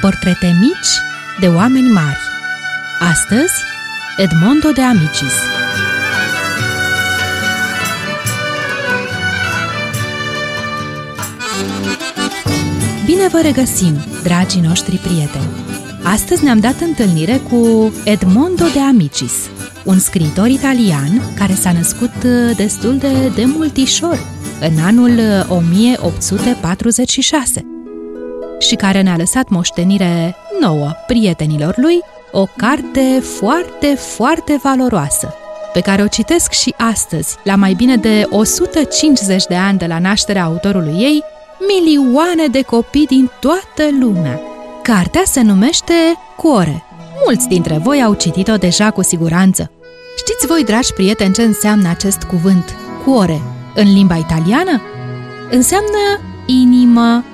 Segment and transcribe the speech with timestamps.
[0.00, 0.88] Portrete mici
[1.40, 2.18] de oameni mari.
[3.10, 3.52] Astăzi,
[4.16, 5.32] Edmondo de Amicis.
[13.04, 15.48] Bine vă regăsim, dragii noștri prieteni!
[16.02, 19.32] Astăzi ne-am dat întâlnire cu Edmondo de Amicis,
[19.84, 24.18] un scriitor italian care s-a născut uh, destul de demultișor,
[24.60, 27.69] în anul 1846 uh,
[28.60, 32.00] și care ne-a lăsat moștenire nouă, prietenilor lui,
[32.32, 35.34] o carte foarte, foarte valoroasă,
[35.72, 39.98] pe care o citesc și astăzi, la mai bine de 150 de ani de la
[39.98, 41.22] nașterea autorului ei,
[41.68, 44.40] milioane de copii din toată lumea.
[44.82, 45.94] Cartea se numește
[46.36, 46.84] Cuore.
[47.24, 49.70] Mulți dintre voi au citit-o deja cu siguranță.
[50.16, 53.40] Știți voi, dragi prieteni, ce înseamnă acest cuvânt, cuore,
[53.74, 54.80] în limba italiană?
[55.50, 57.24] Înseamnă inimă.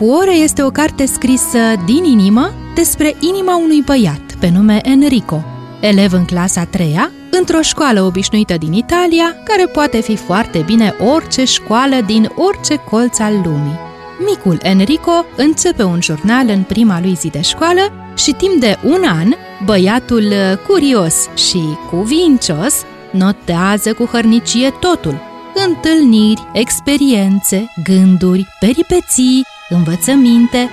[0.00, 5.44] Cuore este o carte scrisă din inimă despre inima unui băiat pe nume Enrico,
[5.80, 11.44] elev în clasa 3 într-o școală obișnuită din Italia, care poate fi foarte bine orice
[11.44, 13.78] școală din orice colț al lumii.
[14.26, 19.02] Micul Enrico începe un jurnal în prima lui zi de școală și timp de un
[19.04, 20.32] an, băiatul
[20.66, 21.14] curios
[21.48, 25.20] și cuvincios notează cu hărnicie totul.
[25.66, 30.68] Întâlniri, experiențe, gânduri, peripeții, învățăminte.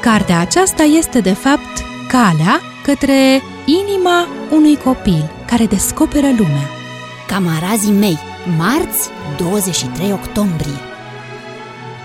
[0.00, 6.68] Cartea aceasta este, de fapt, calea către inima unui copil care descoperă lumea.
[7.26, 8.18] Camarazii mei,
[8.56, 10.92] marți 23 octombrie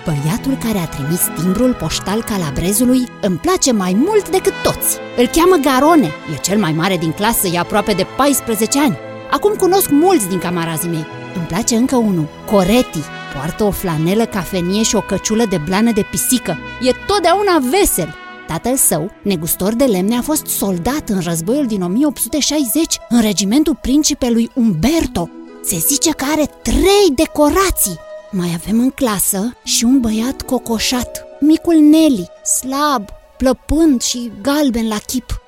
[0.05, 4.97] Băiatul care a trimis timbrul poștal calabrezului îmi place mai mult decât toți.
[5.17, 8.97] Îl cheamă Garone, e cel mai mare din clasă, e aproape de 14 ani.
[9.31, 11.05] Acum cunosc mulți din camarazii mei.
[11.35, 12.99] Îmi place încă unul, Coretti.
[13.39, 16.57] Poartă o flanelă cafenie și o căciulă de blană de pisică.
[16.81, 18.15] E totdeauna vesel.
[18.47, 24.49] Tatăl său, negustor de lemne, a fost soldat în războiul din 1860 în regimentul principelui
[24.55, 25.29] Umberto.
[25.63, 27.99] Se zice că are trei decorații.
[28.31, 32.27] Mai avem în clasă și un băiat cocoșat, micul Nelly,
[32.59, 33.05] slab,
[33.37, 35.41] plăpând și galben la chip.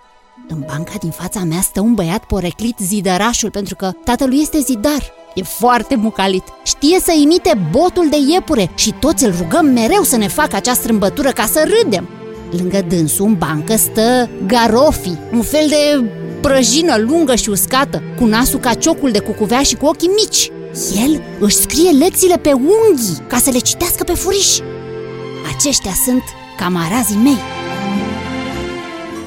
[0.54, 5.14] În banca din fața mea stă un băiat poreclit zidărașul pentru că tatălui este zidar.
[5.36, 6.44] E foarte mucalit.
[6.64, 10.82] Știe să imite botul de iepure și toți îl rugăm mereu să ne facă această
[10.82, 12.10] strâmbătură ca să râdem.
[12.58, 16.10] Lângă dânsul în bancă stă Garofi, un fel de
[16.42, 20.52] prăjină lungă și uscată, cu nasul ca ciocul de cucuvea și cu ochii mici.
[21.06, 24.58] El își scrie lecțiile pe unghii ca să le citească pe furiș.
[25.56, 26.24] Aceștia sunt
[26.58, 27.61] camarazii mei.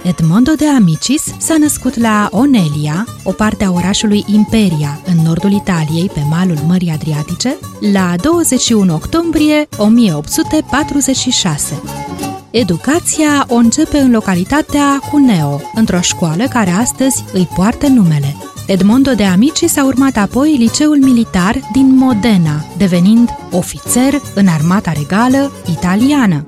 [0.04, 6.10] Edmondo de Amicis s-a născut la Onelia, o parte a orașului Imperia, în nordul Italiei,
[6.14, 7.56] pe malul Mării Adriatice,
[7.92, 11.82] la 21 octombrie 1846.
[12.50, 18.36] Educația o începe în localitatea Cuneo, într-o școală care astăzi îi poartă numele.
[18.66, 25.50] Edmondo de Amici s-a urmat apoi liceul militar din Modena, devenind ofițer în armata regală
[25.70, 26.46] italiană.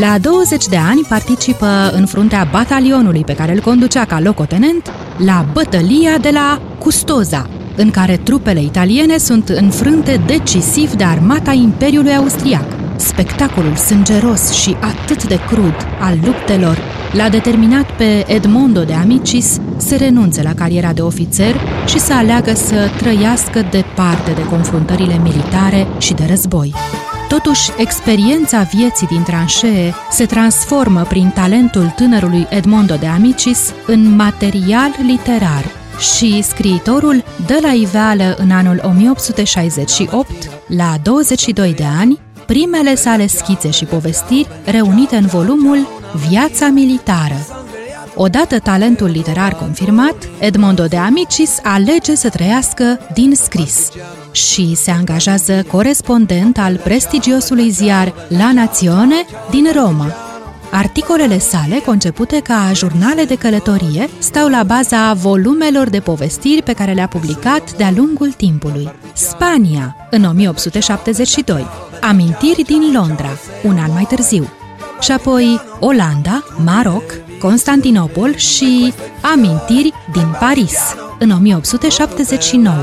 [0.00, 5.46] La 20 de ani participă în fruntea batalionului pe care îl conducea ca locotenent la
[5.52, 12.64] bătălia de la Custoza, în care trupele italiene sunt înfrânte decisiv de armata Imperiului Austriac.
[12.96, 16.78] Spectacolul sângeros și atât de crud al luptelor
[17.12, 21.54] l-a determinat pe Edmondo de Amicis să renunțe la cariera de ofițer
[21.86, 26.74] și să aleagă să trăiască departe de confruntările militare și de război.
[27.28, 34.90] Totuși, experiența vieții din tranșee se transformă prin talentul tânărului Edmondo de Amicis în material
[35.06, 35.64] literar
[35.98, 40.30] și scriitorul dă la iveală în anul 1868,
[40.66, 45.86] la 22 de ani, primele sale schițe și povestiri reunite în volumul
[46.28, 47.55] Viața militară.
[48.18, 53.88] Odată talentul literar confirmat, Edmondo de Amicis alege să trăiască din scris
[54.32, 60.14] și se angajează corespondent al prestigiosului ziar La Nazione din Roma.
[60.70, 66.92] Articolele sale, concepute ca jurnale de călătorie, stau la baza volumelor de povestiri pe care
[66.92, 68.88] le-a publicat de-a lungul timpului.
[69.12, 71.66] Spania, în 1872,
[72.00, 73.30] Amintiri din Londra,
[73.64, 74.48] un an mai târziu,
[75.00, 77.02] și apoi Olanda, Maroc,
[77.38, 80.78] Constantinopol și Amintiri din Paris,
[81.18, 82.74] în 1879.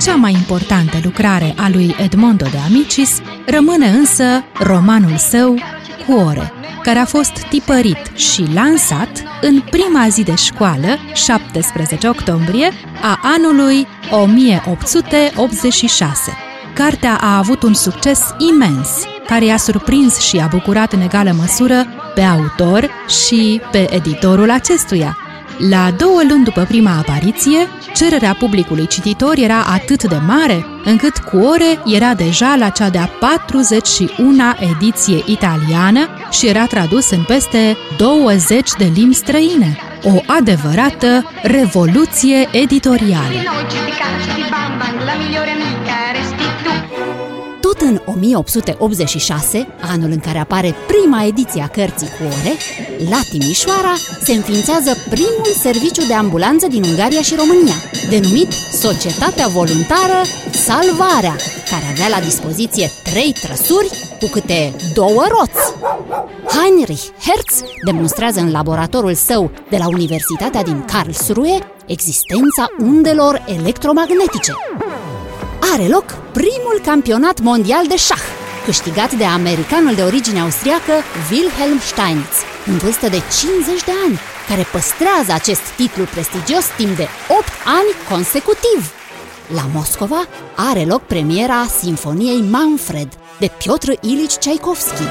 [0.00, 4.24] Cea mai importantă lucrare a lui Edmondo de Amicis rămâne însă
[4.58, 5.58] romanul său
[6.06, 12.70] Cuore, care a fost tipărit și lansat în prima zi de școală, 17 octombrie,
[13.02, 16.49] a anului 1886.
[16.80, 18.88] Cartea a avut un succes imens,
[19.26, 22.90] care i-a surprins și a bucurat în egală măsură pe autor
[23.26, 25.16] și pe editorul acestuia.
[25.70, 27.58] La două luni după prima apariție,
[27.94, 33.08] cererea publicului cititor era atât de mare, încât cu ore era deja la cea de-a
[33.08, 39.78] 41-a ediție italiană și era tradus în peste 20 de limbi străine.
[40.02, 43.34] O adevărată revoluție editorială.
[47.80, 52.54] Tot în 1886, anul în care apare prima ediție a cărții cu ore,
[53.10, 57.74] la Timișoara se înființează primul serviciu de ambulanță din Ungaria și România,
[58.08, 61.36] denumit Societatea Voluntară Salvarea,
[61.70, 63.90] care avea la dispoziție trei trăsuri
[64.20, 65.74] cu câte două roți.
[66.56, 74.52] Heinrich Hertz demonstrează în laboratorul său de la Universitatea din Karlsruhe existența undelor electromagnetice
[75.72, 78.22] are loc primul campionat mondial de șah,
[78.64, 80.92] câștigat de americanul de origine austriacă
[81.30, 82.36] Wilhelm Steinitz,
[82.66, 84.18] în vârstă de 50 de ani,
[84.48, 88.92] care păstrează acest titlu prestigios timp de 8 ani consecutiv.
[89.54, 90.26] La Moscova
[90.56, 93.08] are loc premiera Sinfoniei Manfred
[93.38, 95.06] de Piotr Ilich Tchaikovsky.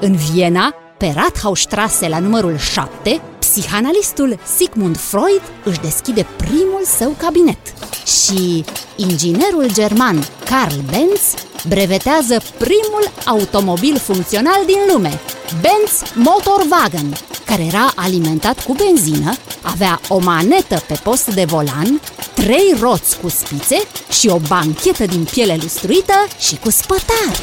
[0.00, 7.58] În Viena, pe Rathausstrasse la numărul 7, psihanalistul Sigmund Freud își deschide primul său cabinet
[8.06, 8.64] și
[8.96, 11.34] inginerul german Karl Benz
[11.68, 15.20] brevetează primul automobil funcțional din lume,
[15.60, 22.00] Benz Motorwagen, care era alimentat cu benzină, avea o manetă pe post de volan,
[22.34, 27.36] trei roți cu spițe și o banchetă din piele lustruită și cu spătar.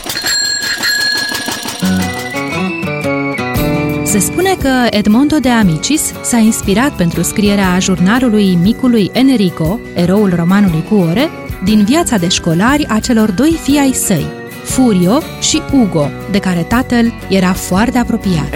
[4.53, 10.95] Spune că Edmondo de Amicis s-a inspirat pentru scrierea jurnalului micului Enrico, eroul romanului cu
[10.95, 11.29] ore,
[11.63, 14.25] din viața de școlari a celor doi fii ai săi,
[14.63, 18.49] Furio și Ugo, de care tatăl era foarte apropiat.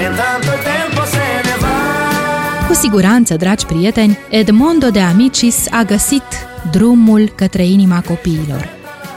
[2.67, 6.23] Cu siguranță, dragi prieteni, Edmondo de Amicis a găsit
[6.71, 8.69] drumul către inima copiilor.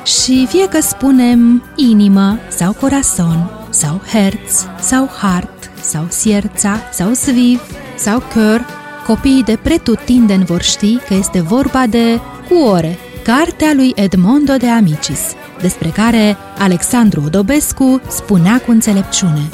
[0.04, 7.60] Și fie că spunem inimă sau corazon sau herț sau heart, sau Sierța, sau Sviv,
[7.96, 8.66] sau Căr,
[9.06, 15.20] copiii de pretutindeni vor ști că este vorba de Cuore, cartea lui Edmondo de Amicis,
[15.60, 19.48] despre care Alexandru Odobescu spunea cu înțelepciune.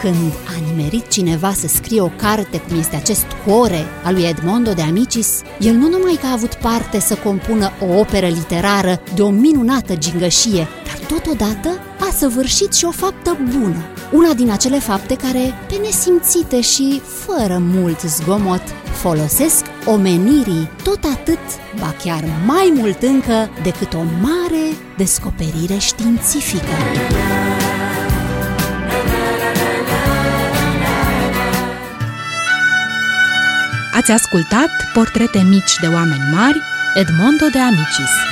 [0.00, 4.72] Când a nimerit cineva să scrie o carte cum este acest Cuore al lui Edmondo
[4.72, 9.22] de Amicis, el nu numai că a avut parte să compună o operă literară de
[9.22, 11.68] o minunată gingășie, dar totodată
[12.00, 17.58] a săvârșit și o faptă bună, una din acele fapte care, pe nesimțite și fără
[17.58, 21.38] mult zgomot, folosesc omenirii tot atât,
[21.78, 26.72] ba chiar mai mult încă, decât o mare descoperire științifică.
[33.94, 36.60] Ați ascultat Portrete mici de oameni mari,
[36.94, 38.31] Edmondo de Amicis.